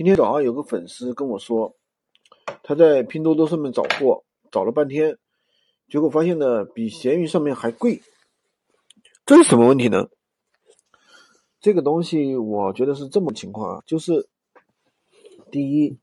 [0.00, 1.76] 今天早上有个粉丝跟我说，
[2.62, 5.18] 他在拼多多上面找货，找了半天，
[5.90, 8.00] 结果发现呢比闲鱼上面还贵，
[9.26, 10.08] 这是什么问题呢？
[11.60, 14.30] 这个东西我觉得是这么情况啊，就是
[15.50, 15.98] 第一，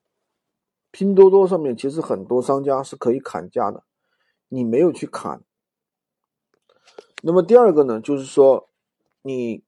[0.91, 3.83] 拼多多上面其实很多商家是可以砍价的，
[4.47, 5.41] 你没有去砍。
[7.23, 8.69] 那么第二个呢，就是说
[9.23, 9.63] 你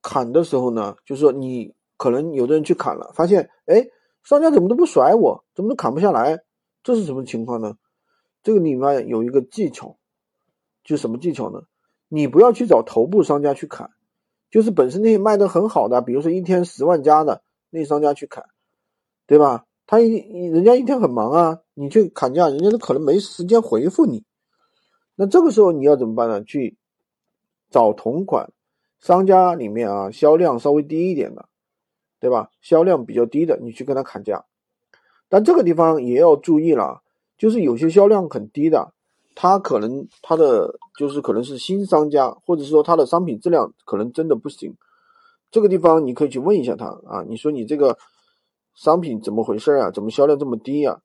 [0.00, 1.74] 砍的时候呢，就是说你。
[1.98, 3.86] 可能有的人去砍了，发现哎，
[4.22, 6.40] 商家怎么都不甩我，怎么都砍不下来，
[6.82, 7.76] 这是什么情况呢？
[8.42, 9.98] 这个里面有一个技巧，
[10.82, 11.64] 就什么技巧呢？
[12.08, 13.90] 你不要去找头部商家去砍，
[14.50, 18.46] 就是本身那些卖的很好的，比如说一天十万加的那商家去砍，
[19.26, 19.66] 对吧？
[19.86, 20.14] 他一
[20.46, 24.24] 人家一天很忙啊，你去砍价，人家都可能没时间回复你。
[25.16, 26.44] 那这个时候你要怎么办呢？
[26.44, 26.78] 去
[27.70, 28.52] 找同款
[29.00, 31.48] 商家里面啊，销量稍微低一点的。
[32.20, 32.50] 对吧？
[32.60, 34.44] 销量比较低的，你去跟他砍价，
[35.28, 37.00] 但这个地方也要注意了，
[37.36, 38.92] 就是有些销量很低的，
[39.34, 44.74] 他可能他的就是可能是新商家，或者说他的商品质量可能真的不行。
[45.50, 47.96] 这个地方你可以去问一下他啊，你说你这个
[48.74, 49.90] 商品怎么回事啊？
[49.90, 51.00] 怎么销量这么低呀？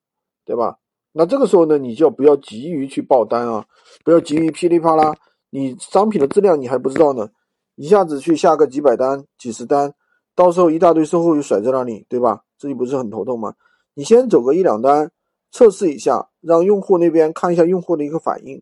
[0.45, 0.77] 对吧？
[1.11, 3.65] 那这个时候呢，你就不要急于去爆单啊，
[4.03, 5.15] 不要急于噼里啪啦，
[5.51, 7.29] 你商品的质量你还不知道呢，
[7.75, 9.93] 一下子去下个几百单、几十单。
[10.35, 12.43] 到时候一大堆售后又甩在那里，对吧？
[12.57, 13.55] 自己不是很头痛吗？
[13.93, 15.11] 你先走个一两单，
[15.51, 18.61] 测试一下，让用户那边看一下用户的一个反应。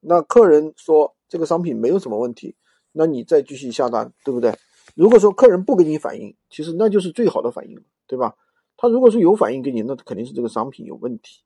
[0.00, 2.54] 那客人说这个商品没有什么问题，
[2.92, 4.54] 那你再继续下单，对不对？
[4.94, 8.34] 如果说客人不给你反应，其实那就是最好的反应，对吧？
[8.76, 11.42] 他如果是有反应给你，那肯定是这个商品有问题。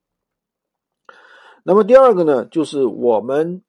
[1.63, 3.63] 那么第二个呢，就是我们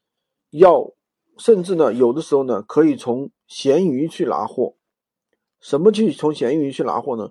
[0.50, 0.92] 要，
[1.38, 4.74] 甚至呢，有的时候呢，可以从闲鱼去拿货。
[5.62, 7.30] 什么去从闲鱼去拿货呢？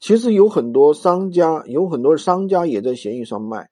[0.00, 3.70] 其实有很多商家，有很多商家也在闲鱼上卖。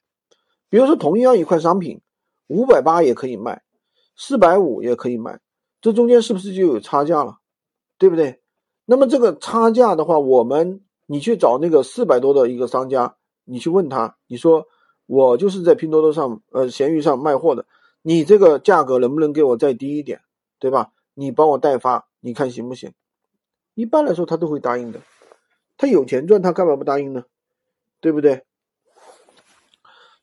[0.69, 2.01] 比如说，同样一块商品，
[2.47, 3.63] 五百八也可以卖，
[4.17, 5.41] 四百五也可以卖，
[5.81, 7.39] 这中间是不是就有差价了？
[7.99, 8.41] 对不对？
[8.85, 14.67] 那么这个差价的话，我们你去找那个四百多的一个商家，你去问他，你说
[15.07, 17.67] 我就是在拼多多上，呃，闲鱼上卖货的，
[18.03, 20.21] 你这个价格能不能给我再低一点？
[20.59, 20.93] 对吧？
[21.15, 22.93] 你帮我代发，你看行不行？
[23.75, 25.01] 一般来说，他都会答应的。
[25.77, 27.25] 他有钱赚，他干嘛不答应呢？
[28.01, 28.45] 对不对？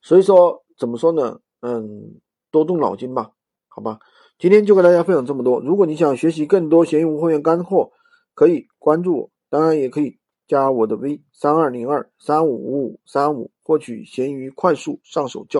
[0.01, 1.39] 所以说，怎么说呢？
[1.61, 2.19] 嗯，
[2.49, 3.31] 多动脑筋吧，
[3.67, 3.99] 好吧。
[4.39, 5.59] 今天就跟大家分享这么多。
[5.59, 7.91] 如果你想学习更多闲鱼无货源干货，
[8.33, 15.49] 可以关注我，当然也可以加我的 V 三二零二三五五五三五，获取闲鱼快速上手教。